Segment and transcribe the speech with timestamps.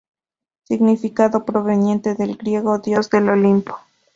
[0.63, 3.77] Significado proveniente del griego: Dios del Olimpo.